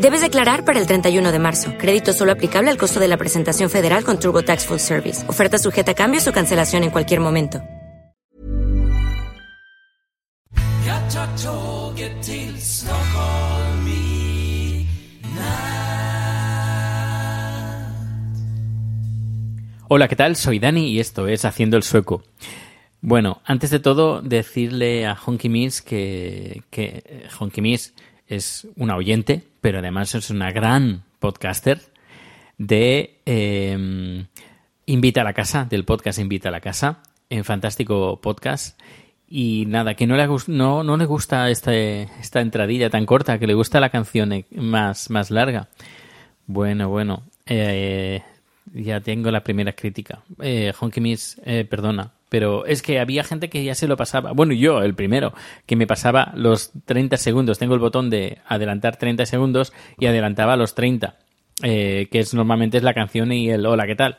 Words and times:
Debes 0.00 0.20
declarar 0.20 0.66
para 0.66 0.78
el 0.78 0.86
31 0.86 1.32
de 1.32 1.38
marzo. 1.38 1.72
Crédito 1.78 2.12
solo 2.12 2.32
aplicable 2.32 2.70
al 2.70 2.76
costo 2.76 3.00
de 3.00 3.08
la 3.08 3.16
presentación 3.16 3.70
federal 3.70 4.04
con 4.04 4.20
TurboTax 4.20 4.66
Full 4.66 4.78
Service. 4.78 5.28
Oferta 5.28 5.58
sujeta 5.58 5.92
a 5.92 5.94
cambios 5.94 6.28
o 6.28 6.32
cancelación 6.32 6.84
en 6.84 6.90
cualquier 6.90 7.20
momento. 7.20 7.62
Hola, 19.88 20.08
¿qué 20.08 20.16
tal? 20.16 20.36
Soy 20.36 20.58
Dani 20.58 20.88
y 20.90 21.00
esto 21.00 21.26
es 21.26 21.44
Haciendo 21.44 21.76
el 21.76 21.84
Sueco. 21.84 22.22
Bueno, 23.00 23.40
antes 23.44 23.70
de 23.70 23.78
todo, 23.78 24.20
decirle 24.20 25.06
a 25.06 25.14
Honky 25.14 25.48
Miss 25.48 25.80
que, 25.80 26.62
que 26.70 27.02
eh, 27.06 27.28
Honky 27.38 27.60
Miss 27.62 27.94
es 28.26 28.66
una 28.76 28.96
oyente, 28.96 29.42
pero 29.66 29.80
además 29.80 30.14
es 30.14 30.30
una 30.30 30.52
gran 30.52 31.02
podcaster 31.18 31.80
de 32.56 33.18
eh, 33.26 34.24
Invita 34.86 35.22
a 35.22 35.24
la 35.24 35.32
Casa, 35.32 35.64
del 35.68 35.84
podcast 35.84 36.20
Invita 36.20 36.50
a 36.50 36.52
la 36.52 36.60
Casa, 36.60 37.02
en 37.28 37.44
fantástico 37.44 38.20
podcast. 38.20 38.80
Y 39.28 39.64
nada, 39.66 39.94
que 39.94 40.06
no 40.06 40.16
le, 40.16 40.28
no, 40.46 40.84
no 40.84 40.96
le 40.96 41.04
gusta 41.04 41.50
este, 41.50 42.02
esta 42.20 42.42
entradilla 42.42 42.90
tan 42.90 43.06
corta, 43.06 43.40
que 43.40 43.48
le 43.48 43.54
gusta 43.54 43.80
la 43.80 43.90
canción 43.90 44.32
e, 44.34 44.46
más, 44.52 45.10
más 45.10 45.32
larga. 45.32 45.68
Bueno, 46.46 46.88
bueno, 46.88 47.24
eh, 47.44 48.22
ya 48.72 49.00
tengo 49.00 49.32
la 49.32 49.42
primera 49.42 49.72
crítica. 49.72 50.20
Eh, 50.42 50.72
Honky 50.78 51.00
Miss, 51.00 51.40
eh, 51.44 51.64
perdona, 51.68 52.12
pero 52.28 52.66
es 52.66 52.82
que 52.82 52.98
había 52.98 53.24
gente 53.24 53.48
que 53.48 53.62
ya 53.64 53.74
se 53.74 53.88
lo 53.88 53.96
pasaba. 53.96 54.32
Bueno, 54.32 54.52
yo, 54.52 54.82
el 54.82 54.94
primero, 54.94 55.32
que 55.66 55.76
me 55.76 55.86
pasaba 55.86 56.32
los 56.34 56.72
30 56.84 57.16
segundos. 57.16 57.58
Tengo 57.58 57.74
el 57.74 57.80
botón 57.80 58.10
de 58.10 58.38
adelantar 58.46 58.96
30 58.96 59.26
segundos 59.26 59.72
y 59.98 60.06
adelantaba 60.06 60.56
los 60.56 60.74
30, 60.74 61.16
eh, 61.62 62.08
que 62.10 62.18
es 62.18 62.34
normalmente 62.34 62.78
es 62.78 62.82
la 62.82 62.94
canción 62.94 63.32
y 63.32 63.50
el 63.50 63.64
hola, 63.66 63.86
¿qué 63.86 63.96
tal? 63.96 64.18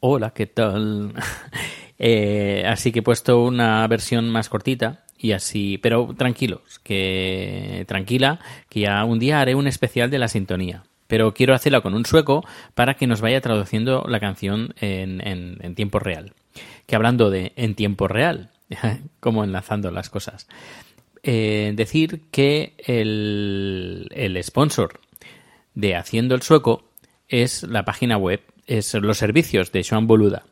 Hola, 0.00 0.30
¿qué 0.30 0.46
tal? 0.46 1.14
eh, 1.98 2.64
así 2.66 2.92
que 2.92 3.00
he 3.00 3.02
puesto 3.02 3.42
una 3.42 3.86
versión 3.88 4.28
más 4.28 4.48
cortita 4.48 5.04
y 5.16 5.32
así, 5.32 5.78
pero 5.78 6.14
tranquilos, 6.16 6.80
que 6.80 7.84
tranquila, 7.86 8.40
que 8.68 8.80
ya 8.80 9.04
un 9.04 9.18
día 9.18 9.40
haré 9.40 9.54
un 9.54 9.68
especial 9.68 10.10
de 10.10 10.18
la 10.18 10.28
sintonía 10.28 10.82
pero 11.12 11.34
quiero 11.34 11.52
hacerla 11.52 11.82
con 11.82 11.92
un 11.92 12.06
sueco 12.06 12.42
para 12.74 12.94
que 12.94 13.06
nos 13.06 13.20
vaya 13.20 13.42
traduciendo 13.42 14.06
la 14.08 14.18
canción 14.18 14.72
en, 14.80 15.20
en 15.20 15.74
tiempo 15.74 15.98
real 15.98 16.32
que 16.86 16.96
hablando 16.96 17.30
de 17.30 17.52
en 17.56 17.74
tiempo 17.74 18.08
real, 18.08 18.50
como 19.20 19.44
enlazando 19.44 19.90
las 19.90 20.10
cosas, 20.10 20.46
eh, 21.22 21.72
decir 21.74 22.22
que 22.30 22.74
el, 22.78 24.08
el 24.10 24.42
sponsor 24.42 25.00
de 25.74 25.96
Haciendo 25.96 26.34
el 26.34 26.42
Sueco 26.42 26.84
es 27.28 27.62
la 27.62 27.84
página 27.84 28.16
web, 28.16 28.40
es 28.66 28.94
los 28.94 29.18
servicios 29.18 29.72
de 29.72 29.84
Joan 29.88 30.06
Boluda. 30.06 30.44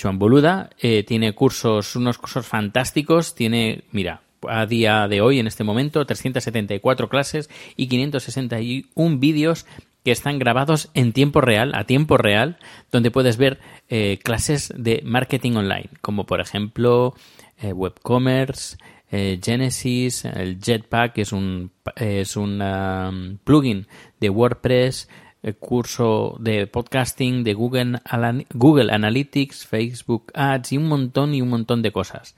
Joan 0.00 0.18
Boluda 0.18 0.70
eh, 0.80 1.04
tiene 1.04 1.34
cursos, 1.34 1.94
unos 1.96 2.18
cursos 2.18 2.46
fantásticos, 2.46 3.34
tiene, 3.34 3.84
mira, 3.92 4.22
a 4.48 4.64
día 4.66 5.06
de 5.08 5.20
hoy, 5.20 5.38
en 5.38 5.46
este 5.46 5.64
momento, 5.64 6.04
374 6.04 7.08
clases 7.08 7.50
y 7.76 7.88
561 7.88 9.18
vídeos 9.18 9.66
que 10.04 10.12
están 10.12 10.38
grabados 10.38 10.90
en 10.94 11.12
tiempo 11.12 11.40
real, 11.40 11.72
a 11.74 11.84
tiempo 11.84 12.16
real, 12.16 12.58
donde 12.90 13.10
puedes 13.10 13.36
ver 13.36 13.60
eh, 13.88 14.18
clases 14.22 14.72
de 14.76 15.02
marketing 15.04 15.52
online, 15.52 15.90
como 16.00 16.26
por 16.26 16.40
ejemplo 16.40 17.14
eh, 17.60 17.72
WebCommerce, 17.72 18.78
eh, 19.12 19.40
Genesis, 19.42 20.24
el 20.24 20.60
Jetpack, 20.60 21.14
que 21.14 21.22
es 21.22 21.32
un, 21.32 21.72
es 21.96 22.36
un 22.36 22.62
um, 22.62 23.38
plugin 23.38 23.86
de 24.20 24.30
WordPress, 24.30 25.08
el 25.42 25.56
curso 25.56 26.36
de 26.38 26.66
podcasting, 26.66 27.42
de 27.42 27.54
Google, 27.54 27.98
Google 28.54 28.92
Analytics, 28.92 29.66
Facebook 29.66 30.30
Ads 30.34 30.72
y 30.72 30.76
un 30.76 30.86
montón 30.86 31.34
y 31.34 31.42
un 31.42 31.48
montón 31.48 31.82
de 31.82 31.92
cosas. 31.92 32.36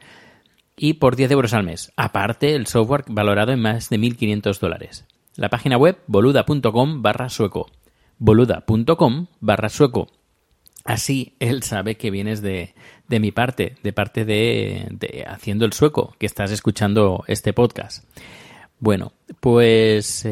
Y 0.77 0.95
por 0.95 1.17
10 1.17 1.33
euros 1.33 1.53
al 1.53 1.65
mes. 1.65 1.93
Aparte, 1.97 2.55
el 2.55 2.67
software 2.67 3.05
valorado 3.09 3.53
en 3.53 3.61
más 3.61 3.91
de 3.91 3.99
1.500 3.99 4.59
dólares. 4.59 5.05
La 5.37 5.49
página 5.49 5.77
web 5.79 5.99
boluda.com 6.07 7.03
barra 7.03 7.29
sueco. 7.29 7.71
boluda.com 8.19 9.27
barra 9.41 9.69
sueco. 9.69 10.09
Así 10.85 11.37
él 11.39 11.63
sabe 11.63 11.97
que 11.97 12.11
vienes 12.11 12.43
de, 12.43 12.75
de 13.09 13.21
mi 13.21 13.31
parte, 13.31 13.77
de 13.83 13.93
parte 13.93 14.25
de, 14.25 15.25
Haciendo 15.29 15.65
el 15.65 15.73
Sueco, 15.73 16.15
que 16.19 16.27
estás 16.27 16.51
escuchando 16.51 17.25
este 17.29 17.53
podcast. 17.53 18.05
Bueno, 18.81 19.13
pues 19.41 20.27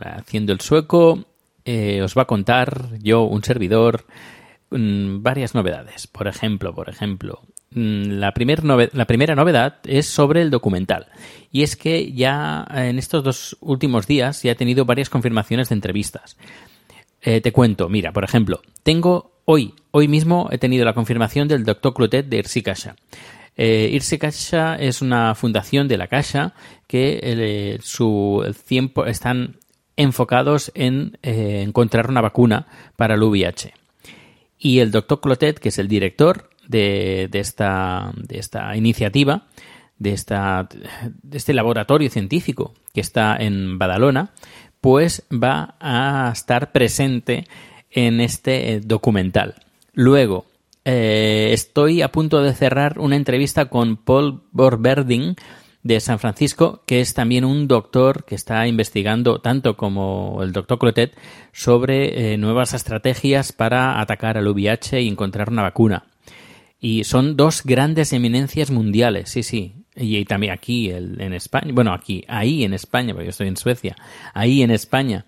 Haciendo 0.00 0.52
el 0.52 0.60
Sueco 0.60 1.24
eh, 1.64 2.02
os 2.02 2.16
va 2.16 2.22
a 2.22 2.26
contar 2.26 2.98
yo, 2.98 3.22
un 3.22 3.42
servidor, 3.42 4.04
mm, 4.70 5.22
varias 5.22 5.54
novedades. 5.54 6.06
Por 6.06 6.28
ejemplo, 6.28 6.74
por 6.74 6.90
ejemplo, 6.90 7.42
Mm, 7.74 8.18
la, 8.20 8.32
primera 8.32 9.34
novedad 9.34 9.76
es 9.84 10.06
sobre 10.06 10.42
el 10.42 10.50
documental. 10.50 11.06
Y 11.52 11.62
es 11.62 11.76
que 11.76 12.12
ya 12.12 12.66
en 12.72 12.98
estos 12.98 13.22
dos 13.22 13.56
últimos 13.60 14.06
días 14.06 14.42
ya 14.42 14.52
he 14.52 14.54
tenido 14.54 14.84
varias 14.84 15.10
confirmaciones 15.10 15.68
de 15.68 15.74
entrevistas. 15.74 16.36
Eh, 17.20 17.40
te 17.40 17.52
cuento, 17.52 17.88
mira, 17.88 18.12
por 18.12 18.24
ejemplo, 18.24 18.62
tengo 18.82 19.32
hoy, 19.44 19.74
hoy 19.90 20.08
mismo 20.08 20.48
he 20.50 20.58
tenido 20.58 20.84
la 20.84 20.94
confirmación 20.94 21.48
del 21.48 21.64
doctor 21.64 21.94
Clotet 21.94 22.26
de 22.26 22.38
Irsi 22.38 22.62
Casa. 22.62 22.96
Eh, 23.56 23.90
Irsi 23.92 24.18
es 24.80 25.02
una 25.02 25.34
fundación 25.34 25.88
de 25.88 25.96
la 25.96 26.08
Casa 26.08 26.54
que 26.86 27.20
eh, 27.22 27.78
su 27.82 28.44
tiempo 28.66 29.06
están 29.06 29.56
enfocados 29.96 30.72
en 30.74 31.18
eh, 31.22 31.62
encontrar 31.64 32.08
una 32.08 32.20
vacuna 32.20 32.66
para 32.96 33.14
el 33.14 33.22
VIH. 33.22 33.74
Y 34.58 34.78
el 34.80 34.90
doctor 34.90 35.20
Clotet, 35.20 35.58
que 35.58 35.68
es 35.68 35.78
el 35.78 35.88
director, 35.88 36.50
de, 36.68 37.28
esta, 37.32 38.12
de 38.16 38.38
esta 38.38 38.76
iniciativa, 38.76 39.46
de, 39.98 40.12
esta, 40.12 40.68
de 41.22 41.36
este 41.36 41.54
laboratorio 41.54 42.10
científico 42.10 42.74
que 42.92 43.00
está 43.00 43.36
en 43.36 43.78
Badalona, 43.78 44.30
pues 44.80 45.24
va 45.32 45.76
a 45.80 46.30
estar 46.32 46.72
presente 46.72 47.46
en 47.90 48.20
este 48.20 48.80
documental. 48.80 49.54
Luego, 49.92 50.46
eh, 50.84 51.50
estoy 51.52 52.02
a 52.02 52.12
punto 52.12 52.42
de 52.42 52.52
cerrar 52.52 52.98
una 52.98 53.16
entrevista 53.16 53.66
con 53.66 53.96
Paul 53.96 54.42
Borberding 54.52 55.36
de 55.82 56.00
San 56.00 56.18
Francisco, 56.18 56.82
que 56.86 57.00
es 57.00 57.14
también 57.14 57.44
un 57.44 57.68
doctor 57.68 58.24
que 58.24 58.34
está 58.34 58.66
investigando, 58.66 59.40
tanto 59.40 59.76
como 59.76 60.40
el 60.42 60.52
doctor 60.52 60.78
Clotet, 60.78 61.16
sobre 61.52 62.32
eh, 62.32 62.38
nuevas 62.38 62.74
estrategias 62.74 63.52
para 63.52 64.00
atacar 64.00 64.36
al 64.36 64.48
VIH 64.48 65.02
y 65.02 65.08
encontrar 65.08 65.50
una 65.50 65.62
vacuna. 65.62 66.04
Y 66.84 67.04
son 67.04 67.34
dos 67.38 67.62
grandes 67.64 68.12
eminencias 68.12 68.70
mundiales, 68.70 69.30
sí, 69.30 69.42
sí. 69.42 69.72
Y, 69.96 70.22
también 70.26 70.52
aquí 70.52 70.90
en 70.90 71.32
España, 71.32 71.70
bueno, 71.72 71.94
aquí, 71.94 72.26
ahí 72.28 72.62
en 72.62 72.74
España, 72.74 73.14
porque 73.14 73.24
yo 73.24 73.30
estoy 73.30 73.48
en 73.48 73.56
Suecia, 73.56 73.96
ahí 74.34 74.60
en 74.60 74.70
España. 74.70 75.24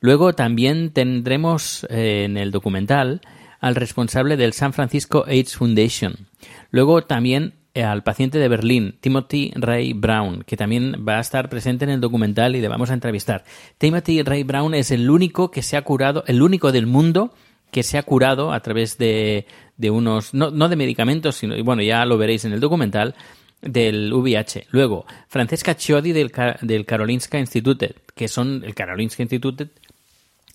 Luego 0.00 0.34
también 0.34 0.90
tendremos 0.90 1.86
eh, 1.88 2.24
en 2.26 2.36
el 2.36 2.50
documental 2.50 3.22
al 3.60 3.76
responsable 3.76 4.36
del 4.36 4.52
San 4.52 4.74
Francisco 4.74 5.24
AIDS 5.26 5.56
Foundation. 5.56 6.28
Luego 6.70 7.02
también 7.04 7.54
eh, 7.72 7.82
al 7.82 8.02
paciente 8.02 8.38
de 8.38 8.48
Berlín, 8.48 8.98
Timothy 9.00 9.52
Ray 9.54 9.94
Brown, 9.94 10.44
que 10.46 10.58
también 10.58 11.06
va 11.08 11.16
a 11.16 11.20
estar 11.20 11.48
presente 11.48 11.86
en 11.86 11.92
el 11.92 12.02
documental 12.02 12.56
y 12.56 12.60
le 12.60 12.68
vamos 12.68 12.90
a 12.90 12.94
entrevistar. 12.94 13.44
Timothy 13.78 14.20
Ray 14.20 14.42
Brown 14.42 14.74
es 14.74 14.90
el 14.90 15.08
único 15.08 15.50
que 15.50 15.62
se 15.62 15.78
ha 15.78 15.82
curado, 15.82 16.24
el 16.26 16.42
único 16.42 16.72
del 16.72 16.86
mundo 16.86 17.32
que 17.70 17.82
se 17.82 17.98
ha 17.98 18.02
curado 18.02 18.52
a 18.52 18.60
través 18.60 18.98
de, 18.98 19.46
de 19.76 19.90
unos, 19.90 20.34
no, 20.34 20.50
no 20.50 20.68
de 20.68 20.76
medicamentos, 20.76 21.36
sino, 21.36 21.62
bueno, 21.64 21.82
ya 21.82 22.04
lo 22.04 22.18
veréis 22.18 22.44
en 22.44 22.52
el 22.52 22.60
documental, 22.60 23.14
del 23.62 24.12
VIH. 24.12 24.68
Luego, 24.70 25.04
Francesca 25.28 25.76
Chiodi 25.76 26.12
del, 26.12 26.32
del 26.62 26.86
Karolinska 26.86 27.38
Institute, 27.38 27.94
que 28.14 28.28
son 28.28 28.62
el 28.64 28.74
Karolinska 28.74 29.22
Institute 29.22 29.68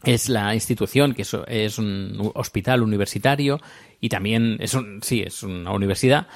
es 0.03 0.29
la 0.29 0.53
institución 0.53 1.13
que 1.13 1.23
es, 1.47 1.77
un 1.77 2.31
hospital 2.35 2.83
universitario 2.83 3.59
y 3.99 4.09
también 4.09 4.57
es 4.59 4.73
un, 4.75 5.01
sí, 5.01 5.23
es 5.25 5.41
una 5.41 5.71
universidad 5.71 6.27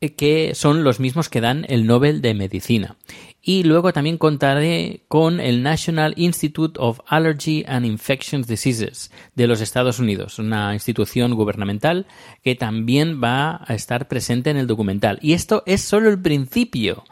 eh, 0.00 0.14
que 0.14 0.54
son 0.54 0.84
los 0.84 1.00
mismos 1.00 1.28
que 1.28 1.40
dan 1.40 1.66
el 1.68 1.86
Nobel 1.86 2.20
de 2.22 2.34
Medicina. 2.34 2.96
Y 3.48 3.62
luego 3.62 3.94
también 3.94 4.18
contaré 4.18 5.04
con 5.08 5.40
el 5.40 5.62
National 5.62 6.12
Institute 6.18 6.78
of 6.78 7.00
Allergy 7.06 7.64
and 7.66 7.86
Infectious 7.86 8.46
Diseases 8.46 9.10
de 9.36 9.46
los 9.46 9.62
Estados 9.62 9.98
Unidos, 9.98 10.38
una 10.38 10.74
institución 10.74 11.32
gubernamental 11.32 12.04
que 12.44 12.56
también 12.56 13.22
va 13.24 13.62
a 13.66 13.74
estar 13.74 14.06
presente 14.06 14.50
en 14.50 14.58
el 14.58 14.66
documental. 14.66 15.18
Y 15.22 15.32
esto 15.32 15.62
es 15.64 15.80
solo 15.80 16.10
el 16.10 16.20
principio. 16.20 17.04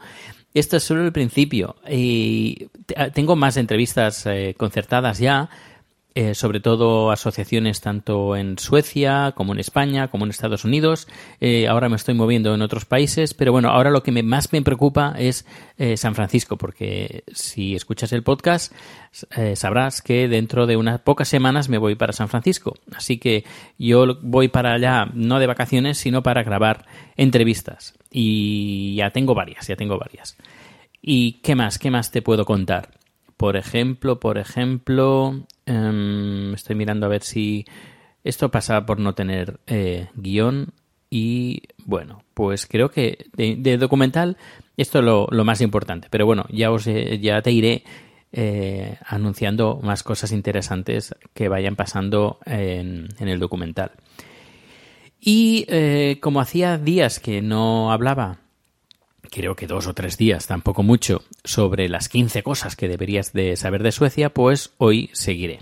Esto 0.53 0.77
es 0.77 0.83
solo 0.83 1.05
el 1.05 1.11
principio. 1.11 1.77
Y 1.89 2.67
tengo 3.15 3.35
más 3.35 3.57
entrevistas 3.57 4.23
eh, 4.27 4.53
concertadas 4.59 5.17
ya 5.17 5.49
eh, 6.19 6.33
sobre 6.33 6.59
todo 6.59 7.11
asociaciones 7.11 7.79
tanto 7.79 8.35
en 8.35 8.57
Suecia 8.57 9.33
como 9.35 9.53
en 9.53 9.59
España, 9.59 10.07
como 10.07 10.25
en 10.25 10.31
Estados 10.31 10.65
Unidos. 10.65 11.07
Eh, 11.39 11.67
ahora 11.67 11.89
me 11.89 11.95
estoy 11.95 12.15
moviendo 12.15 12.55
en 12.55 12.63
otros 12.63 12.85
países, 12.85 13.35
pero 13.35 13.51
bueno, 13.51 13.69
ahora 13.69 13.91
lo 13.91 14.01
que 14.01 14.11
más 14.23 14.51
me 14.51 14.63
preocupa 14.63 15.13
es 15.15 15.45
eh, 15.77 15.95
San 15.95 16.15
Francisco, 16.15 16.57
porque 16.57 17.23
si 17.31 17.75
escuchas 17.75 18.13
el 18.13 18.23
podcast 18.23 18.73
sabrás 19.53 20.01
que 20.01 20.27
dentro 20.27 20.65
de 20.65 20.75
unas 20.75 21.01
pocas 21.01 21.27
semanas 21.27 21.69
me 21.69 21.77
voy 21.77 21.93
para 21.93 22.13
San 22.13 22.29
Francisco. 22.29 22.73
Así 22.95 23.19
que 23.19 23.43
yo 23.77 24.17
voy 24.23 24.47
para 24.47 24.73
allá 24.73 25.11
no 25.13 25.37
de 25.37 25.45
vacaciones, 25.45 25.99
sino 25.99 26.23
para 26.23 26.41
grabar 26.41 26.87
entrevistas. 27.15 27.93
Y 28.09 28.95
ya 28.95 29.11
tengo 29.11 29.35
varias, 29.35 29.67
ya 29.67 29.75
tengo 29.75 29.99
varias. 29.99 30.35
¿Y 30.99 31.33
qué 31.43 31.53
más? 31.53 31.77
¿Qué 31.77 31.91
más 31.91 32.09
te 32.09 32.23
puedo 32.23 32.43
contar? 32.43 32.89
Por 33.37 33.55
ejemplo, 33.55 34.19
por 34.19 34.39
ejemplo, 34.39 35.45
em, 35.67 36.53
estoy 36.53 36.75
mirando 36.75 37.05
a 37.05 37.09
ver 37.09 37.21
si 37.21 37.65
esto 38.23 38.49
pasa 38.49 38.85
por 38.85 38.99
no 38.99 39.13
tener 39.13 39.59
eh, 39.67 40.07
guion 40.15 40.73
y 41.09 41.61
bueno, 41.85 42.23
pues 42.33 42.65
creo 42.65 42.89
que 42.89 43.27
de, 43.35 43.77
documental 43.77 44.37
esto 44.75 44.99
es 44.99 45.05
lo, 45.05 45.45
más 45.45 45.61
importante. 45.61 46.07
Pero 46.09 46.25
bueno, 46.25 46.45
ya 46.49 46.71
os 46.71 46.87
eh, 46.87 47.19
ya 47.19 47.41
te 47.41 47.51
iré 47.51 47.83
eh, 48.31 48.97
anunciando 49.05 49.79
más 49.81 50.03
cosas 50.03 50.31
interesantes 50.31 51.15
que 51.33 51.47
vayan 51.47 51.75
pasando 51.75 52.39
en, 52.45 53.07
en 53.19 53.27
el 53.29 53.39
documental. 53.39 53.91
Y 55.19 55.65
como 56.21 56.41
hacía 56.41 56.77
días 56.77 57.19
que 57.19 57.41
no 57.41 57.91
hablaba 57.91 58.39
creo 59.21 59.55
que 59.55 59.67
dos 59.67 59.87
o 59.87 59.93
tres 59.93 60.17
días, 60.17 60.47
tampoco 60.47 60.83
mucho, 60.83 61.23
sobre 61.43 61.89
las 61.89 62.09
15 62.09 62.43
cosas 62.43 62.75
que 62.75 62.87
deberías 62.87 63.33
de 63.33 63.55
saber 63.55 63.83
de 63.83 63.91
Suecia, 63.91 64.29
pues 64.33 64.71
hoy 64.77 65.09
seguiré. 65.13 65.61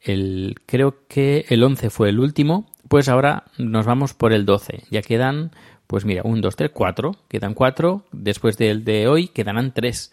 El, 0.00 0.56
creo 0.66 1.06
que 1.08 1.44
el 1.48 1.62
11 1.62 1.90
fue 1.90 2.08
el 2.08 2.20
último, 2.20 2.70
pues 2.90 3.08
ahora 3.08 3.44
nos 3.58 3.86
vamos 3.86 4.14
por 4.14 4.32
el 4.32 4.46
12. 4.46 4.84
Ya 4.90 5.02
quedan, 5.02 5.52
pues 5.86 6.04
mira, 6.04 6.22
un, 6.24 6.40
dos, 6.40 6.56
tres, 6.56 6.72
cuatro. 6.74 7.16
Quedan 7.28 7.54
cuatro. 7.54 8.04
Después 8.10 8.56
del 8.56 8.84
de 8.84 9.06
hoy 9.06 9.28
quedarán 9.28 9.72
tres. 9.72 10.10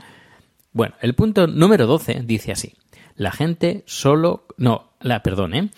Bueno, 0.73 0.93
el 1.01 1.15
punto 1.15 1.47
número 1.47 1.87
12 1.87 2.21
dice 2.23 2.51
así. 2.51 2.75
La 3.15 3.31
gente 3.31 3.83
solo... 3.87 4.45
No, 4.57 4.91
la, 5.01 5.23
perdón, 5.23 5.55
¿eh? 5.55 5.69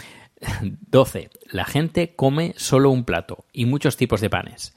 12. 0.92 1.30
La 1.52 1.64
gente 1.64 2.16
come 2.16 2.54
solo 2.58 2.90
un 2.90 3.06
plato 3.06 3.46
y 3.54 3.66
muchos 3.66 3.96
tipos 3.96 4.20
de 4.20 4.30
panes. 4.30 4.74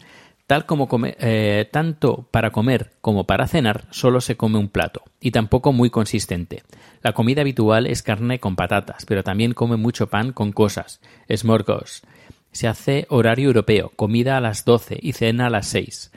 Tal 0.52 0.66
como 0.66 0.86
eh, 1.02 1.66
tanto 1.70 2.26
para 2.30 2.50
comer 2.50 2.90
como 3.00 3.24
para 3.24 3.48
cenar 3.48 3.86
solo 3.88 4.20
se 4.20 4.36
come 4.36 4.58
un 4.58 4.68
plato, 4.68 5.02
y 5.18 5.30
tampoco 5.30 5.72
muy 5.72 5.88
consistente. 5.88 6.62
La 7.00 7.14
comida 7.14 7.40
habitual 7.40 7.86
es 7.86 8.02
carne 8.02 8.38
con 8.38 8.54
patatas, 8.54 9.06
pero 9.06 9.24
también 9.24 9.54
come 9.54 9.78
mucho 9.78 10.08
pan 10.08 10.34
con 10.34 10.52
cosas. 10.52 11.00
Smorgos. 11.34 12.02
Se 12.50 12.68
hace 12.68 13.06
horario 13.08 13.46
europeo, 13.46 13.92
comida 13.96 14.36
a 14.36 14.42
las 14.42 14.66
12 14.66 14.98
y 15.00 15.14
cena 15.14 15.46
a 15.46 15.50
las 15.50 15.68
6. 15.68 16.12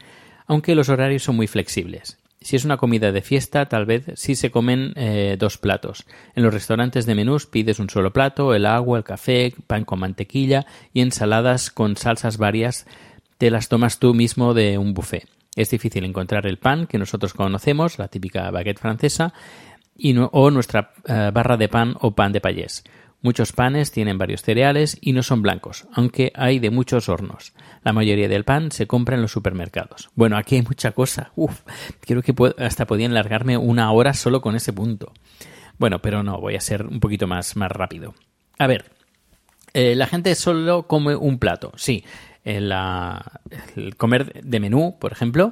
Aunque 0.48 0.76
los 0.76 0.90
horarios 0.90 1.24
son 1.24 1.38
muy 1.38 1.48
flexibles. 1.48 2.18
Si 2.42 2.58
es 2.58 2.66
una 2.66 2.76
comida 2.76 3.14
de 3.14 3.22
fiesta, 3.22 3.68
tal 3.68 3.86
vez 3.86 4.04
sí 4.16 4.36
se 4.36 4.52
comen 4.52 4.92
eh, 4.98 5.38
dos 5.40 5.58
platos. 5.58 6.06
En 6.36 6.44
los 6.44 6.54
restaurantes 6.54 7.06
de 7.06 7.16
menús 7.16 7.46
pides 7.48 7.80
un 7.80 7.90
solo 7.90 8.12
plato, 8.12 8.54
el 8.54 8.66
agua, 8.66 8.98
el 8.98 9.06
café, 9.06 9.54
pan 9.66 9.86
con 9.86 10.00
mantequilla 10.00 10.66
y 10.94 11.00
ensaladas 11.00 11.72
con 11.72 11.96
salsas 11.96 12.38
varias 12.38 12.86
te 13.38 13.52
las 13.52 13.70
tomas 13.70 14.00
tú 14.00 14.14
mismo 14.14 14.54
de 14.54 14.78
un 14.78 14.94
buffet. 14.94 15.28
Es 15.56 15.70
difícil 15.70 16.04
encontrar 16.04 16.48
el 16.48 16.58
pan 16.58 16.88
que 16.88 16.98
nosotros 16.98 17.34
conocemos, 17.34 17.98
la 17.98 18.10
típica 18.10 18.52
baguette 18.52 18.80
francesa, 18.80 19.34
y 19.98 20.16
o 20.18 20.52
nuestra 20.52 20.92
eh, 21.08 21.32
barra 21.34 21.56
de 21.56 21.70
pan 21.70 21.96
o 22.02 22.12
pan 22.14 22.34
de 22.34 22.42
payés. 22.42 22.84
Muchos 23.22 23.54
panes 23.54 23.92
tienen 23.92 24.18
varios 24.18 24.44
cereales 24.44 24.98
y 25.02 25.14
no 25.14 25.24
son 25.24 25.42
blancos, 25.42 25.88
aunque 25.94 26.32
hay 26.36 26.60
de 26.60 26.70
muchos 26.70 27.10
hornos. 27.10 27.54
La 27.84 27.94
mayoría 27.94 28.28
del 28.28 28.44
pan 28.44 28.72
se 28.72 28.86
compra 28.86 29.16
en 29.16 29.22
los 29.22 29.32
supermercados. 29.32 30.10
Bueno, 30.14 30.38
aquí 30.38 30.56
hay 30.56 30.62
mucha 30.62 30.92
cosa. 30.92 31.32
Uf, 31.36 31.62
creo 32.02 32.22
que 32.22 32.36
hasta 32.60 32.86
podían 32.86 33.14
largarme 33.14 33.58
una 33.58 33.92
hora 33.92 34.14
solo 34.14 34.42
con 34.42 34.56
ese 34.56 34.74
punto. 34.74 35.14
Bueno, 35.80 36.02
pero 36.02 36.22
no, 36.22 36.40
voy 36.40 36.56
a 36.56 36.62
ser 36.62 36.86
un 36.86 37.00
poquito 37.00 37.26
más, 37.26 37.56
más 37.56 37.72
rápido. 37.72 38.14
A 38.60 38.68
ver, 38.68 38.92
eh, 39.74 39.96
la 39.96 40.06
gente 40.06 40.36
solo 40.36 40.86
come 40.86 41.16
un 41.16 41.40
plato, 41.40 41.72
sí 41.78 42.04
el 42.46 43.96
comer 43.98 44.42
de 44.42 44.60
menú, 44.60 44.98
por 45.00 45.12
ejemplo, 45.12 45.52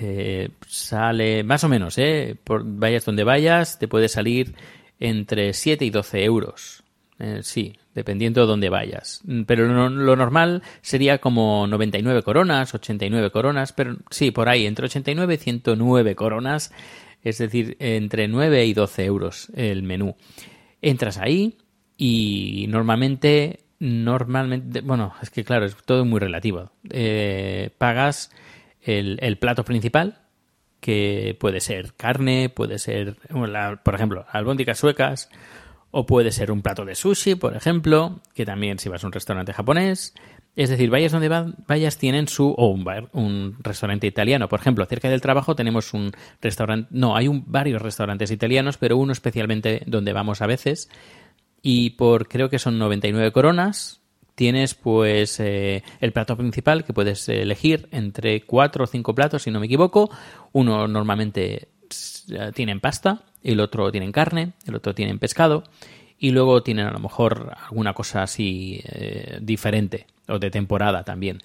eh, 0.00 0.48
sale 0.66 1.44
más 1.44 1.62
o 1.64 1.68
menos, 1.68 1.98
¿eh? 1.98 2.36
Por, 2.42 2.62
vayas 2.64 3.04
donde 3.04 3.24
vayas, 3.24 3.78
te 3.78 3.88
puede 3.88 4.08
salir 4.08 4.54
entre 4.98 5.52
7 5.52 5.84
y 5.84 5.90
12 5.90 6.24
euros. 6.24 6.82
Eh, 7.18 7.40
sí, 7.42 7.74
dependiendo 7.94 8.40
de 8.40 8.46
dónde 8.46 8.70
vayas. 8.70 9.22
Pero 9.46 9.66
lo, 9.66 10.16
normal 10.16 10.62
sería 10.80 11.18
como 11.18 11.66
99 11.66 12.22
coronas, 12.22 12.74
89 12.74 13.30
coronas, 13.30 13.72
pero 13.72 13.96
sí, 14.10 14.30
por 14.30 14.48
ahí, 14.48 14.66
entre 14.66 14.86
89 14.86 15.34
y 15.34 15.36
109 15.36 16.14
coronas, 16.14 16.72
es 17.22 17.38
decir, 17.38 17.76
entre 17.78 18.26
9 18.26 18.64
y 18.66 18.72
12 18.74 19.04
euros 19.04 19.48
el 19.54 19.82
menú. 19.82 20.16
Entras 20.80 21.18
ahí 21.18 21.58
y 21.96 22.66
normalmente 22.68 23.60
normalmente, 23.82 24.80
bueno, 24.80 25.12
es 25.22 25.30
que 25.30 25.42
claro, 25.42 25.66
es 25.66 25.74
todo 25.74 26.04
muy 26.04 26.20
relativo. 26.20 26.70
Eh, 26.88 27.70
pagas 27.78 28.30
el, 28.80 29.36
plato 29.38 29.64
principal, 29.64 30.20
que 30.78 31.36
puede 31.40 31.58
ser 31.58 31.92
carne, 31.94 32.48
puede 32.48 32.78
ser, 32.78 33.16
por 33.82 33.94
ejemplo, 33.96 34.24
albóndigas 34.30 34.78
suecas, 34.78 35.30
o 35.90 36.06
puede 36.06 36.30
ser 36.30 36.52
un 36.52 36.62
plato 36.62 36.84
de 36.84 36.94
sushi, 36.94 37.34
por 37.34 37.56
ejemplo, 37.56 38.20
que 38.34 38.46
también 38.46 38.78
si 38.78 38.88
vas 38.88 39.02
a 39.02 39.08
un 39.08 39.12
restaurante 39.12 39.52
japonés. 39.52 40.14
Es 40.54 40.70
decir, 40.70 40.88
vayas 40.88 41.10
donde 41.10 41.30
vayas 41.66 41.98
tienen 41.98 42.28
su, 42.28 42.54
o 42.56 42.68
un, 42.68 42.84
bar, 42.84 43.08
un 43.12 43.56
restaurante 43.64 44.06
italiano. 44.06 44.48
Por 44.48 44.60
ejemplo, 44.60 44.84
cerca 44.86 45.08
del 45.08 45.22
trabajo 45.22 45.56
tenemos 45.56 45.92
un 45.92 46.12
restaurante, 46.40 46.88
no, 46.92 47.16
hay 47.16 47.26
un, 47.26 47.42
varios 47.50 47.82
restaurantes 47.82 48.30
italianos, 48.30 48.76
pero 48.76 48.96
uno 48.96 49.12
especialmente 49.12 49.82
donde 49.86 50.12
vamos 50.12 50.40
a 50.40 50.46
veces, 50.46 50.88
y 51.62 51.90
por 51.90 52.28
creo 52.28 52.50
que 52.50 52.58
son 52.58 52.78
99 52.78 53.32
coronas 53.32 54.00
tienes 54.34 54.74
pues 54.74 55.38
eh, 55.40 55.82
el 56.00 56.12
plato 56.12 56.36
principal 56.36 56.84
que 56.84 56.92
puedes 56.92 57.28
elegir 57.28 57.88
entre 57.92 58.42
cuatro 58.42 58.84
o 58.84 58.86
cinco 58.86 59.14
platos 59.14 59.42
si 59.42 59.50
no 59.50 59.60
me 59.60 59.66
equivoco. 59.66 60.10
Uno 60.52 60.88
normalmente 60.88 61.68
tiene 62.54 62.78
pasta 62.80 63.22
el 63.42 63.60
otro 63.60 63.92
tiene 63.92 64.10
carne 64.12 64.52
el 64.66 64.74
otro 64.74 64.94
tiene 64.94 65.16
pescado 65.18 65.64
y 66.18 66.30
luego 66.30 66.62
tienen 66.62 66.86
a 66.86 66.92
lo 66.92 67.00
mejor 67.00 67.54
alguna 67.68 67.92
cosa 67.92 68.22
así 68.22 68.80
eh, 68.84 69.38
diferente 69.42 70.06
o 70.28 70.38
de 70.38 70.50
temporada 70.50 71.04
también. 71.04 71.38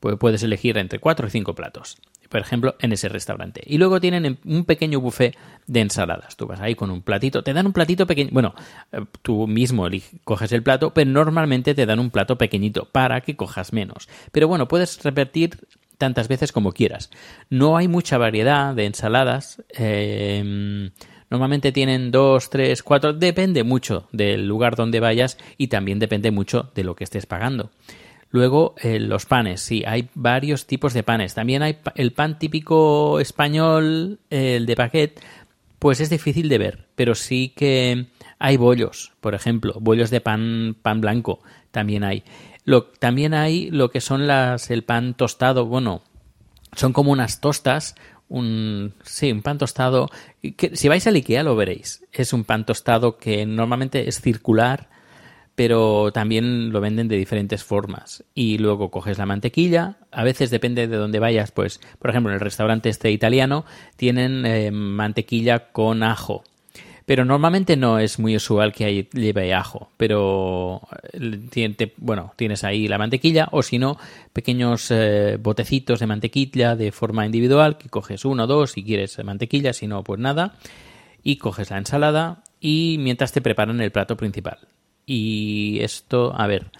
Puedes 0.00 0.42
elegir 0.42 0.78
entre 0.78 0.98
cuatro 0.98 1.28
y 1.28 1.30
cinco 1.30 1.54
platos 1.54 1.98
por 2.32 2.40
ejemplo, 2.40 2.76
en 2.80 2.92
ese 2.92 3.10
restaurante. 3.10 3.60
Y 3.66 3.76
luego 3.76 4.00
tienen 4.00 4.38
un 4.46 4.64
pequeño 4.64 5.00
buffet 5.00 5.36
de 5.66 5.80
ensaladas. 5.80 6.34
Tú 6.34 6.46
vas 6.46 6.60
ahí 6.60 6.74
con 6.74 6.90
un 6.90 7.02
platito, 7.02 7.44
te 7.44 7.52
dan 7.52 7.66
un 7.66 7.74
platito 7.74 8.06
pequeño, 8.06 8.30
bueno, 8.32 8.54
eh, 8.90 9.04
tú 9.20 9.46
mismo 9.46 9.86
coges 10.24 10.50
el 10.52 10.62
plato, 10.62 10.94
pero 10.94 11.10
normalmente 11.10 11.74
te 11.74 11.84
dan 11.84 12.00
un 12.00 12.08
plato 12.10 12.38
pequeñito 12.38 12.88
para 12.90 13.20
que 13.20 13.36
cojas 13.36 13.74
menos. 13.74 14.08
Pero 14.32 14.48
bueno, 14.48 14.66
puedes 14.66 15.02
repetir 15.02 15.58
tantas 15.98 16.26
veces 16.28 16.52
como 16.52 16.72
quieras. 16.72 17.10
No 17.50 17.76
hay 17.76 17.86
mucha 17.86 18.16
variedad 18.16 18.74
de 18.74 18.86
ensaladas. 18.86 19.62
Em, 19.68 20.90
normalmente 21.28 21.70
tienen 21.70 22.10
dos, 22.10 22.48
tres, 22.48 22.82
cuatro, 22.82 23.12
depende 23.12 23.62
mucho 23.62 24.08
del 24.10 24.48
lugar 24.48 24.74
donde 24.74 25.00
vayas 25.00 25.36
y 25.58 25.68
también 25.68 25.98
depende 25.98 26.30
mucho 26.30 26.72
de 26.74 26.84
lo 26.84 26.96
que 26.96 27.04
estés 27.04 27.26
pagando. 27.26 27.70
Luego, 28.32 28.74
eh, 28.80 28.98
los 28.98 29.26
panes, 29.26 29.60
sí, 29.60 29.84
hay 29.86 30.08
varios 30.14 30.66
tipos 30.66 30.94
de 30.94 31.02
panes. 31.02 31.34
También 31.34 31.62
hay 31.62 31.78
el 31.94 32.12
pan 32.12 32.38
típico 32.38 33.20
español, 33.20 34.20
el 34.30 34.64
de 34.64 34.74
paquet, 34.74 35.20
pues 35.78 36.00
es 36.00 36.08
difícil 36.08 36.48
de 36.48 36.56
ver, 36.56 36.86
pero 36.94 37.14
sí 37.14 37.52
que 37.54 38.06
hay 38.38 38.56
bollos, 38.56 39.12
por 39.20 39.34
ejemplo, 39.34 39.74
bollos 39.80 40.08
de 40.08 40.22
pan, 40.22 40.74
pan 40.80 41.02
blanco, 41.02 41.40
también 41.72 42.04
hay. 42.04 42.24
Lo, 42.64 42.84
también 42.84 43.34
hay 43.34 43.70
lo 43.70 43.90
que 43.90 44.00
son 44.00 44.26
las, 44.26 44.70
el 44.70 44.82
pan 44.82 45.12
tostado, 45.12 45.66
bueno, 45.66 46.02
son 46.74 46.94
como 46.94 47.12
unas 47.12 47.42
tostas, 47.42 47.96
un, 48.30 48.94
sí, 49.02 49.30
un 49.30 49.42
pan 49.42 49.58
tostado, 49.58 50.08
si 50.72 50.88
vais 50.88 51.06
al 51.06 51.16
Ikea 51.16 51.42
lo 51.42 51.54
veréis, 51.54 52.02
es 52.12 52.32
un 52.32 52.44
pan 52.44 52.64
tostado 52.64 53.18
que 53.18 53.44
normalmente 53.44 54.08
es 54.08 54.22
circular, 54.22 54.88
pero 55.54 56.12
también 56.12 56.72
lo 56.72 56.80
venden 56.80 57.08
de 57.08 57.16
diferentes 57.16 57.62
formas. 57.62 58.24
Y 58.34 58.58
luego 58.58 58.90
coges 58.90 59.18
la 59.18 59.26
mantequilla, 59.26 59.96
a 60.10 60.24
veces 60.24 60.50
depende 60.50 60.88
de 60.88 60.96
dónde 60.96 61.18
vayas, 61.18 61.50
pues, 61.50 61.80
por 61.98 62.10
ejemplo, 62.10 62.30
en 62.30 62.34
el 62.34 62.40
restaurante 62.40 62.88
este 62.88 63.10
italiano 63.10 63.64
tienen 63.96 64.46
eh, 64.46 64.70
mantequilla 64.70 65.70
con 65.72 66.02
ajo. 66.02 66.44
Pero 67.04 67.24
normalmente 67.24 67.76
no 67.76 67.98
es 67.98 68.20
muy 68.20 68.36
usual 68.36 68.72
que 68.72 69.08
lleve 69.12 69.52
ajo, 69.52 69.90
pero 69.96 70.80
eh, 71.12 71.92
bueno, 71.96 72.32
tienes 72.36 72.62
ahí 72.62 72.86
la 72.86 72.96
mantequilla 72.96 73.48
o 73.50 73.62
si 73.62 73.78
no, 73.78 73.98
pequeños 74.32 74.88
eh, 74.90 75.36
botecitos 75.40 75.98
de 75.98 76.06
mantequilla 76.06 76.76
de 76.76 76.92
forma 76.92 77.26
individual 77.26 77.76
que 77.76 77.88
coges 77.88 78.24
uno 78.24 78.44
o 78.44 78.46
dos 78.46 78.72
si 78.72 78.84
quieres 78.84 79.22
mantequilla, 79.24 79.72
si 79.72 79.88
no, 79.88 80.04
pues 80.04 80.20
nada, 80.20 80.54
y 81.24 81.36
coges 81.36 81.70
la 81.70 81.78
ensalada 81.78 82.44
y 82.60 82.96
mientras 83.00 83.32
te 83.32 83.42
preparan 83.42 83.80
el 83.80 83.90
plato 83.90 84.16
principal. 84.16 84.58
Y 85.14 85.78
esto, 85.82 86.32
a 86.34 86.46
ver, 86.46 86.70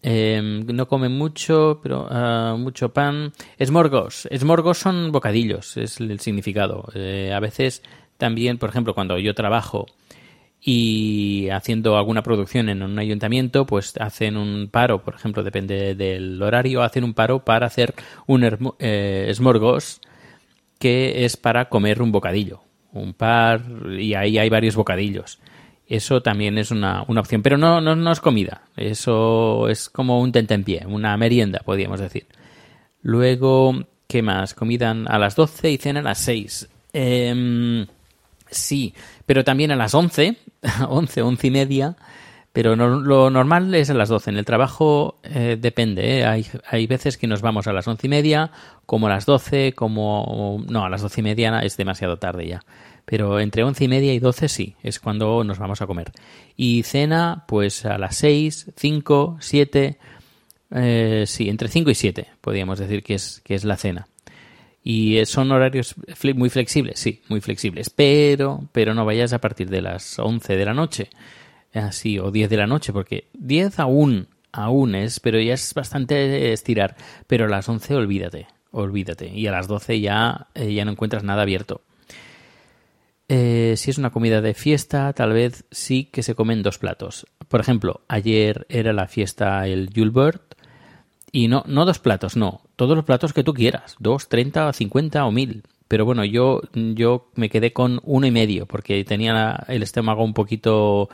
em, 0.00 0.64
no 0.68 0.88
comen 0.88 1.12
mucho, 1.12 1.80
pero 1.82 2.06
ah, 2.08 2.56
mucho 2.58 2.94
pan. 2.94 3.32
Esmorgos. 3.58 4.26
Esmorgos 4.30 4.78
son 4.78 5.12
bocadillos, 5.12 5.76
es 5.76 6.00
el 6.00 6.18
significado. 6.20 6.88
Eh, 6.94 7.30
a 7.34 7.40
veces 7.40 7.82
también, 8.16 8.56
por 8.56 8.70
ejemplo, 8.70 8.94
cuando 8.94 9.18
yo 9.18 9.34
trabajo 9.34 9.84
y 10.62 11.50
haciendo 11.50 11.98
alguna 11.98 12.22
producción 12.22 12.70
en 12.70 12.82
un 12.82 12.98
ayuntamiento, 12.98 13.66
pues 13.66 13.98
hacen 14.00 14.38
un 14.38 14.68
paro, 14.68 15.02
por 15.02 15.14
ejemplo, 15.14 15.42
depende 15.42 15.94
del 15.94 16.40
horario, 16.40 16.82
hacen 16.82 17.04
un 17.04 17.12
paro 17.12 17.44
para 17.44 17.66
hacer 17.66 17.94
un 18.26 18.74
eh, 18.78 19.26
esmorgos 19.28 20.00
que 20.78 21.26
es 21.26 21.36
para 21.36 21.68
comer 21.68 22.00
un 22.00 22.12
bocadillo, 22.12 22.62
un 22.92 23.12
par, 23.12 23.60
y 23.98 24.14
ahí 24.14 24.38
hay 24.38 24.48
varios 24.48 24.74
bocadillos. 24.74 25.38
Eso 25.94 26.22
también 26.22 26.58
es 26.58 26.70
una, 26.70 27.04
una 27.08 27.20
opción, 27.20 27.42
pero 27.42 27.58
no, 27.58 27.80
no, 27.80 27.94
no, 27.94 28.12
es 28.12 28.20
comida, 28.20 28.62
eso 28.76 29.68
es 29.68 29.88
como 29.88 30.20
un 30.20 30.32
tentempié, 30.32 30.86
una 30.86 31.16
merienda, 31.16 31.60
podríamos 31.64 32.00
decir. 32.00 32.26
Luego, 33.02 33.84
¿qué 34.06 34.22
más? 34.22 34.54
Comida 34.54 34.90
a 34.90 35.18
las 35.18 35.36
12 35.36 35.70
y 35.70 35.76
cena 35.78 36.00
a 36.00 36.04
las 36.04 36.18
6. 36.18 36.68
Eh, 36.94 37.86
Sí, 38.52 38.94
pero 39.26 39.44
también 39.44 39.70
a 39.72 39.76
las 39.76 39.94
11, 39.94 40.36
11, 40.88 41.22
11 41.22 41.46
y 41.46 41.50
media, 41.50 41.96
pero 42.52 42.76
lo 42.76 43.30
normal 43.30 43.74
es 43.74 43.88
a 43.88 43.94
las 43.94 44.10
12. 44.10 44.30
En 44.30 44.36
el 44.36 44.44
trabajo 44.44 45.18
eh, 45.22 45.56
depende, 45.58 46.18
¿eh? 46.18 46.26
hay, 46.26 46.46
hay 46.68 46.86
veces 46.86 47.16
que 47.16 47.26
nos 47.26 47.40
vamos 47.40 47.66
a 47.66 47.72
las 47.72 47.88
11 47.88 48.06
y 48.06 48.10
media, 48.10 48.50
como 48.84 49.06
a 49.06 49.10
las 49.10 49.24
12, 49.24 49.72
como... 49.72 50.62
No, 50.68 50.84
a 50.84 50.90
las 50.90 51.00
12 51.00 51.20
y 51.20 51.24
media 51.24 51.60
es 51.60 51.78
demasiado 51.78 52.18
tarde 52.18 52.46
ya. 52.46 52.62
Pero 53.04 53.40
entre 53.40 53.64
11 53.64 53.84
y 53.84 53.88
media 53.88 54.14
y 54.14 54.18
12 54.18 54.48
sí, 54.48 54.76
es 54.82 55.00
cuando 55.00 55.44
nos 55.44 55.58
vamos 55.58 55.82
a 55.82 55.86
comer. 55.86 56.12
Y 56.56 56.82
cena, 56.84 57.44
pues 57.48 57.84
a 57.84 57.98
las 57.98 58.16
6, 58.16 58.72
5, 58.76 59.38
7... 59.40 59.98
Eh, 60.74 61.24
sí, 61.26 61.50
entre 61.50 61.68
5 61.68 61.90
y 61.90 61.94
7 61.94 62.28
podríamos 62.40 62.78
decir 62.78 63.02
que 63.02 63.14
es, 63.14 63.42
que 63.44 63.54
es 63.54 63.64
la 63.64 63.76
cena. 63.76 64.08
Y 64.84 65.18
eh, 65.18 65.26
son 65.26 65.50
horarios 65.52 65.94
muy 66.34 66.50
flexibles, 66.50 66.98
sí, 66.98 67.22
muy 67.28 67.40
flexibles, 67.40 67.88
pero, 67.90 68.68
pero 68.72 68.94
no 68.94 69.04
vayas 69.04 69.32
a 69.32 69.40
partir 69.40 69.70
de 69.70 69.80
las 69.80 70.18
11 70.18 70.56
de 70.56 70.64
la 70.64 70.74
noche, 70.74 71.10
así, 71.72 72.18
o 72.18 72.30
10 72.30 72.50
de 72.50 72.56
la 72.56 72.66
noche, 72.66 72.92
porque 72.92 73.28
10 73.34 73.78
aún, 73.78 74.28
aún 74.50 74.94
es, 74.96 75.20
pero 75.20 75.40
ya 75.40 75.54
es 75.54 75.72
bastante 75.74 76.52
estirar, 76.52 76.96
pero 77.28 77.44
a 77.44 77.48
las 77.48 77.68
11 77.68 77.94
olvídate, 77.94 78.48
olvídate, 78.72 79.28
y 79.28 79.46
a 79.46 79.52
las 79.52 79.68
12 79.68 80.00
ya, 80.00 80.48
eh, 80.54 80.74
ya 80.74 80.84
no 80.84 80.90
encuentras 80.92 81.22
nada 81.22 81.42
abierto. 81.42 81.82
Eh, 83.28 83.74
si 83.76 83.90
es 83.90 83.98
una 83.98 84.10
comida 84.10 84.40
de 84.40 84.54
fiesta, 84.54 85.12
tal 85.12 85.32
vez 85.32 85.64
sí 85.70 86.04
que 86.12 86.22
se 86.22 86.34
comen 86.34 86.62
dos 86.62 86.78
platos. 86.78 87.26
Por 87.48 87.60
ejemplo, 87.60 88.02
ayer 88.08 88.66
era 88.68 88.92
la 88.92 89.08
fiesta 89.08 89.66
el 89.66 89.90
Julbert, 89.94 90.54
y 91.30 91.48
no, 91.48 91.64
no 91.66 91.86
dos 91.86 91.98
platos, 91.98 92.36
no, 92.36 92.60
todos 92.76 92.94
los 92.94 93.06
platos 93.06 93.32
que 93.32 93.42
tú 93.42 93.54
quieras, 93.54 93.96
dos, 93.98 94.28
treinta, 94.28 94.70
cincuenta 94.74 95.24
o 95.24 95.32
mil. 95.32 95.62
Pero 95.88 96.04
bueno, 96.04 96.24
yo, 96.24 96.60
yo 96.74 97.30
me 97.34 97.48
quedé 97.48 97.72
con 97.72 98.00
uno 98.04 98.26
y 98.26 98.30
medio, 98.30 98.66
porque 98.66 99.04
tenía 99.04 99.64
el 99.68 99.82
estómago 99.82 100.24
un 100.24 100.34
poquito 100.34 101.08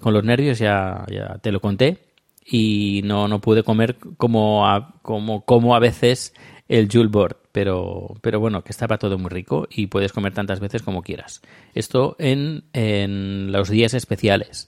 con 0.00 0.12
los 0.12 0.24
nervios, 0.24 0.58
ya, 0.58 1.04
ya 1.08 1.38
te 1.38 1.52
lo 1.52 1.60
conté, 1.60 1.98
y 2.44 3.02
no, 3.04 3.28
no 3.28 3.40
pude 3.40 3.62
comer 3.62 3.96
como 4.16 4.66
a, 4.66 4.94
como, 5.02 5.44
como 5.44 5.74
a 5.74 5.78
veces 5.78 6.34
el 6.68 6.88
Julebord, 6.90 7.36
pero, 7.54 8.16
pero 8.20 8.40
bueno, 8.40 8.64
que 8.64 8.72
estaba 8.72 8.98
todo 8.98 9.16
muy 9.16 9.30
rico 9.30 9.68
y 9.70 9.86
puedes 9.86 10.12
comer 10.12 10.34
tantas 10.34 10.58
veces 10.58 10.82
como 10.82 11.02
quieras. 11.02 11.40
Esto 11.72 12.16
en, 12.18 12.64
en 12.72 13.52
los 13.52 13.68
días 13.68 13.94
especiales. 13.94 14.66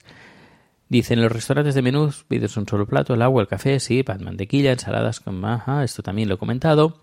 Dicen 0.87 1.21
los 1.21 1.29
restaurantes 1.29 1.75
de 1.75 1.81
menús 1.81 2.23
pides 2.29 2.55
un 2.55 2.65
solo 2.65 2.87
plato, 2.87 3.13
el 3.13 3.21
agua, 3.23 3.41
el 3.41 3.49
café, 3.49 3.81
sí, 3.81 4.03
pan, 4.03 4.23
mantequilla, 4.23 4.71
ensaladas 4.71 5.19
con 5.19 5.37
maja, 5.37 5.83
esto 5.83 6.01
también 6.01 6.29
lo 6.29 6.35
he 6.35 6.37
comentado. 6.37 7.01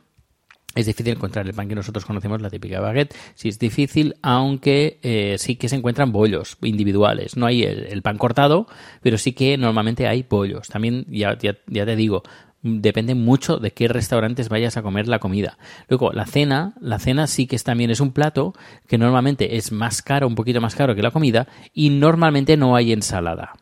Es 0.74 0.86
difícil 0.86 1.12
encontrar 1.12 1.46
el 1.46 1.52
pan 1.52 1.68
que 1.68 1.74
nosotros 1.74 2.06
conocemos, 2.06 2.40
la 2.40 2.48
típica 2.48 2.80
baguette. 2.80 3.14
Sí 3.34 3.50
es 3.50 3.58
difícil, 3.58 4.16
aunque 4.22 4.98
eh, 5.02 5.36
sí 5.38 5.56
que 5.56 5.68
se 5.68 5.76
encuentran 5.76 6.12
bollos 6.12 6.56
individuales. 6.62 7.36
No 7.36 7.44
hay 7.44 7.62
el, 7.62 8.00
pan 8.00 8.16
cortado, 8.16 8.66
pero 9.02 9.18
sí 9.18 9.32
que 9.32 9.58
normalmente 9.58 10.08
hay 10.08 10.24
bollos. 10.28 10.66
También, 10.68 11.04
ya, 11.10 11.36
ya, 11.38 11.58
ya, 11.66 11.84
te 11.84 11.94
digo, 11.94 12.22
depende 12.64 13.14
mucho 13.14 13.58
de 13.58 13.72
qué 13.72 13.86
restaurantes 13.86 14.48
vayas 14.48 14.76
a 14.76 14.82
comer 14.82 15.06
la 15.06 15.18
comida. 15.18 15.58
Luego, 15.88 16.12
la 16.12 16.24
cena, 16.24 16.72
la 16.80 16.98
cena 16.98 17.26
sí 17.26 17.46
que 17.46 17.56
es, 17.56 17.62
también 17.62 17.90
es 17.90 18.00
un 18.00 18.12
plato 18.12 18.54
que 18.88 18.98
normalmente 18.98 19.56
es 19.56 19.70
más 19.70 20.00
caro, 20.02 20.26
un 20.26 20.34
poquito 20.34 20.60
más 20.60 20.74
caro 20.74 20.94
que 20.94 21.02
la 21.02 21.10
comida, 21.10 21.46
y 21.72 21.90
normalmente 21.90 22.56
no 22.56 22.74
hay 22.74 22.92
ensalada. 22.92 23.52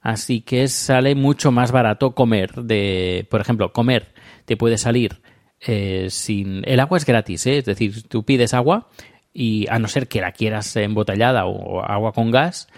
Así 0.00 0.40
que 0.40 0.68
sale 0.68 1.14
mucho 1.14 1.50
más 1.50 1.72
barato 1.72 2.14
comer. 2.14 2.52
De, 2.54 3.26
por 3.30 3.40
ejemplo, 3.40 3.72
comer 3.72 4.14
te 4.44 4.56
puede 4.56 4.78
salir 4.78 5.20
eh, 5.60 6.06
sin. 6.08 6.62
El 6.66 6.80
agua 6.80 6.98
es 6.98 7.04
gratis, 7.04 7.46
¿eh? 7.46 7.58
es 7.58 7.64
decir, 7.64 8.08
tú 8.08 8.24
pides 8.24 8.54
agua 8.54 8.88
y 9.32 9.66
a 9.68 9.78
no 9.78 9.88
ser 9.88 10.08
que 10.08 10.20
la 10.20 10.32
quieras 10.32 10.74
embotellada 10.76 11.46
o, 11.46 11.82
agua 11.82 12.12
con 12.12 12.30
gas, 12.30 12.68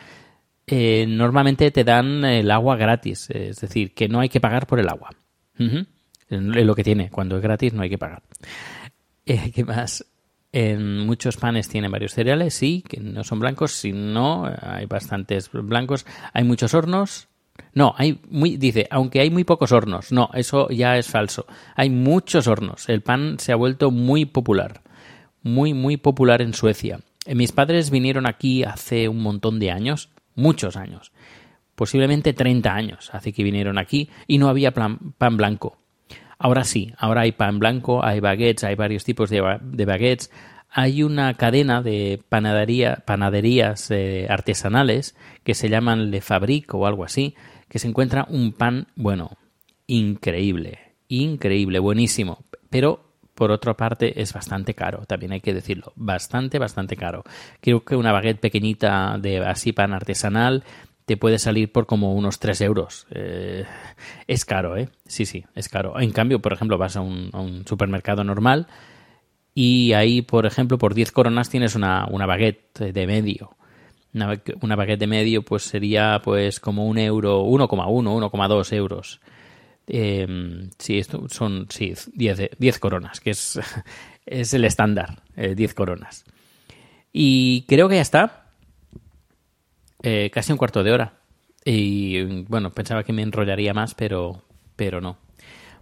eh, 0.66 1.04
normalmente 1.06 1.70
te 1.70 1.84
dan 1.84 2.24
el 2.24 2.50
agua 2.50 2.76
gratis. 2.76 3.28
Es 3.30 3.60
decir, 3.60 3.94
que 3.94 4.08
no 4.08 4.20
hay 4.20 4.30
que 4.30 4.40
pagar 4.40 4.66
por 4.66 4.80
el 4.80 4.88
agua. 4.88 5.10
Es 6.28 6.40
lo 6.66 6.74
que 6.74 6.84
tiene. 6.84 7.10
Cuando 7.10 7.36
es 7.36 7.42
gratis 7.42 7.72
no 7.72 7.82
hay 7.82 7.90
que 7.90 7.98
pagar. 7.98 8.22
¿Qué 9.24 9.64
más? 9.64 10.04
En 10.54 11.06
muchos 11.06 11.38
panes 11.38 11.68
tienen 11.68 11.90
varios 11.90 12.12
cereales, 12.12 12.52
sí, 12.52 12.84
que 12.86 13.00
no 13.00 13.24
son 13.24 13.40
blancos, 13.40 13.72
sino 13.72 14.50
hay 14.60 14.84
bastantes 14.84 15.50
blancos. 15.50 16.04
Hay 16.34 16.44
muchos 16.44 16.74
hornos. 16.74 17.28
No, 17.74 17.94
hay 17.96 18.20
muy, 18.28 18.58
dice, 18.58 18.86
aunque 18.90 19.20
hay 19.20 19.30
muy 19.30 19.44
pocos 19.44 19.72
hornos. 19.72 20.12
No, 20.12 20.28
eso 20.34 20.68
ya 20.68 20.98
es 20.98 21.08
falso. 21.08 21.46
Hay 21.74 21.88
muchos 21.88 22.46
hornos. 22.46 22.88
El 22.88 23.00
pan 23.00 23.38
se 23.38 23.52
ha 23.52 23.56
vuelto 23.56 23.90
muy 23.90 24.26
popular. 24.26 24.82
Muy, 25.42 25.72
muy 25.72 25.96
popular 25.96 26.42
en 26.42 26.52
Suecia. 26.52 27.00
Eh, 27.24 27.34
mis 27.34 27.52
padres 27.52 27.90
vinieron 27.90 28.26
aquí 28.26 28.62
hace 28.62 29.08
un 29.08 29.22
montón 29.22 29.58
de 29.58 29.70
años, 29.70 30.10
muchos 30.34 30.76
años. 30.76 31.12
Posiblemente 31.74 32.32
30 32.32 32.74
años 32.74 33.10
hace 33.12 33.32
que 33.32 33.42
vinieron 33.42 33.78
aquí 33.78 34.08
y 34.26 34.38
no 34.38 34.48
había 34.48 34.72
pan 34.72 35.36
blanco. 35.36 35.78
Ahora 36.42 36.64
sí, 36.64 36.92
ahora 36.98 37.20
hay 37.20 37.30
pan 37.30 37.60
blanco, 37.60 38.04
hay 38.04 38.18
baguettes, 38.18 38.64
hay 38.64 38.74
varios 38.74 39.04
tipos 39.04 39.30
de, 39.30 39.40
baguettes. 39.40 40.32
Hay 40.70 41.04
una 41.04 41.34
cadena 41.34 41.82
de 41.82 42.20
panadería, 42.28 43.04
panaderías 43.06 43.92
eh, 43.92 44.26
artesanales 44.28 45.14
que 45.44 45.54
se 45.54 45.68
llaman 45.68 46.10
Le 46.10 46.20
Fabrique 46.20 46.76
o 46.76 46.86
algo 46.86 47.04
así, 47.04 47.36
que 47.68 47.78
se 47.78 47.86
encuentra 47.86 48.26
un 48.28 48.52
pan, 48.54 48.88
bueno, 48.96 49.38
increíble, 49.86 50.80
increíble, 51.06 51.78
buenísimo, 51.78 52.44
pero 52.70 53.12
por 53.34 53.52
otra 53.52 53.74
parte 53.74 54.20
es 54.20 54.32
bastante 54.32 54.74
caro, 54.74 55.04
también 55.06 55.30
hay 55.30 55.40
que 55.40 55.54
decirlo, 55.54 55.92
bastante, 55.94 56.58
bastante 56.58 56.96
caro. 56.96 57.22
Creo 57.60 57.84
que 57.84 57.94
una 57.94 58.10
baguette 58.10 58.40
pequeñita 58.40 59.16
de 59.16 59.38
así 59.46 59.72
pan 59.72 59.92
artesanal 59.92 60.64
te 61.06 61.16
puede 61.16 61.38
salir 61.38 61.72
por 61.72 61.86
como 61.86 62.14
unos 62.14 62.38
3 62.38 62.60
euros. 62.62 63.06
Eh, 63.10 63.64
es 64.26 64.44
caro, 64.44 64.76
¿eh? 64.76 64.88
Sí, 65.06 65.26
sí, 65.26 65.44
es 65.54 65.68
caro. 65.68 65.98
En 66.00 66.12
cambio, 66.12 66.40
por 66.40 66.52
ejemplo, 66.52 66.78
vas 66.78 66.96
a 66.96 67.00
un, 67.00 67.64
supermercado 67.66 68.24
normal 68.24 68.66
y 69.54 69.92
ahí, 69.92 70.22
por 70.22 70.46
ejemplo, 70.46 70.78
por 70.78 70.94
10 70.94 71.12
coronas 71.12 71.50
tienes 71.50 71.74
una, 71.74 72.06
una 72.10 72.26
baguette 72.26 72.78
de 72.78 73.06
medio. 73.06 73.56
Una, 74.14 74.40
una, 74.60 74.76
baguette 74.76 75.00
de 75.00 75.06
medio 75.06 75.42
pues 75.42 75.62
sería 75.62 76.20
pues 76.22 76.60
como 76.60 76.86
un 76.86 76.98
euro, 76.98 77.44
1,1, 77.44 78.30
1,2 78.30 78.72
euros. 78.74 79.20
Eh, 79.86 80.68
sí, 80.78 80.98
esto 80.98 81.28
son 81.28 81.66
sí, 81.68 81.94
10, 82.14 82.50
10 82.58 82.78
coronas, 82.78 83.20
que 83.20 83.30
es, 83.30 83.58
es 84.26 84.54
el 84.54 84.64
estándar, 84.64 85.22
10 85.36 85.58
eh, 85.58 85.74
coronas. 85.74 86.24
Y 87.12 87.64
creo 87.68 87.88
que 87.88 87.96
ya 87.96 88.02
está. 88.02 88.41
Eh, 90.02 90.30
casi 90.32 90.52
un 90.52 90.58
cuarto 90.58 90.82
de 90.82 90.92
hora. 90.92 91.14
Y 91.64 92.22
bueno, 92.44 92.70
pensaba 92.72 93.04
que 93.04 93.12
me 93.12 93.22
enrollaría 93.22 93.72
más, 93.72 93.94
pero, 93.94 94.42
pero 94.76 95.00
no. 95.00 95.16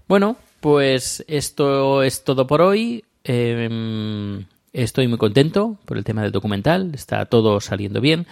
Bueno, 0.06 0.36
pues 0.60 1.24
esto 1.26 2.02
es 2.02 2.24
todo 2.24 2.46
por 2.46 2.60
hoy. 2.60 3.04
Em, 3.24 4.44
estoy 4.72 5.08
muy 5.08 5.18
contento 5.18 5.78
por 5.84 5.96
el 5.96 6.04
tema 6.04 6.22
del 6.22 6.32
documental. 6.32 6.92
Está 6.94 7.24
todo 7.26 7.60
saliendo 7.60 8.00
bien. 8.00 8.26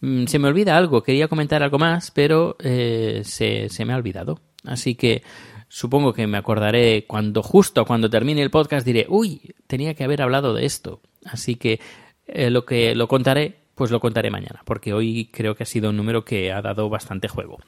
Mm, 0.00 0.26
se 0.26 0.38
me 0.38 0.48
olvida 0.48 0.76
algo, 0.76 1.02
quería 1.02 1.28
comentar 1.28 1.62
algo 1.62 1.78
más, 1.78 2.10
pero 2.10 2.56
eh, 2.60 3.22
se, 3.24 3.68
se, 3.68 3.84
me 3.84 3.92
ha 3.92 3.96
olvidado. 3.96 4.40
Así 4.64 4.94
que 4.94 5.22
supongo 5.68 6.12
que 6.12 6.26
me 6.26 6.38
acordaré 6.38 7.04
cuando 7.06 7.42
justo 7.42 7.84
cuando 7.84 8.08
termine 8.08 8.42
el 8.42 8.50
podcast 8.50 8.86
diré, 8.86 9.06
uy, 9.08 9.54
tenía 9.66 9.94
que 9.94 10.04
haber 10.04 10.22
hablado 10.22 10.54
de 10.54 10.66
esto. 10.66 11.00
Así 11.24 11.56
que 11.56 11.80
eh, 12.26 12.50
lo 12.50 12.64
que 12.64 12.94
lo 12.94 13.08
contaré, 13.08 13.56
pues 13.74 13.90
lo 13.90 14.00
contaré 14.00 14.30
mañana, 14.30 14.62
porque 14.64 14.92
hoy 14.92 15.30
creo 15.32 15.54
que 15.54 15.64
ha 15.64 15.66
sido 15.66 15.90
un 15.90 15.96
número 15.96 16.24
que 16.24 16.52
ha 16.52 16.62
dado 16.62 16.88
bastante 16.88 17.28
juego. 17.28 17.58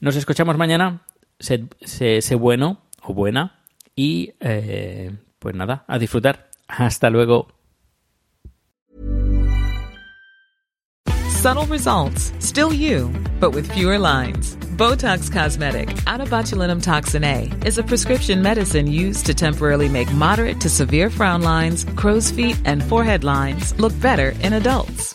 Nos 0.00 0.16
escuchamos 0.16 0.56
mañana. 0.56 1.02
Sé, 1.38 1.66
sé, 1.82 2.34
bueno 2.34 2.80
o 3.02 3.12
buena 3.12 3.60
y 3.94 4.32
eh, 4.40 5.14
pues 5.38 5.54
nada, 5.54 5.84
a 5.86 5.98
disfrutar. 5.98 6.48
Hasta 6.66 7.10
luego. 7.10 7.48
Subtle 11.28 11.66
results, 11.66 12.32
still 12.40 12.72
you, 12.72 13.12
but 13.38 13.54
with 13.54 13.70
fewer 13.70 13.98
lines. 13.98 14.56
Botox 14.76 15.30
Cosmetic, 15.30 15.96
out 16.06 16.20
of 16.20 16.28
botulinum 16.28 16.82
toxin 16.82 17.22
A, 17.22 17.52
is 17.64 17.78
a 17.78 17.84
prescription 17.84 18.42
medicine 18.42 18.86
used 18.86 19.26
to 19.26 19.34
temporarily 19.34 19.88
make 19.88 20.12
moderate 20.12 20.60
to 20.62 20.68
severe 20.68 21.08
frown 21.08 21.42
lines, 21.42 21.84
crow's 21.94 22.30
feet, 22.30 22.60
and 22.64 22.82
forehead 22.82 23.22
lines 23.22 23.78
look 23.78 23.92
better 24.00 24.30
in 24.42 24.54
adults. 24.54 25.14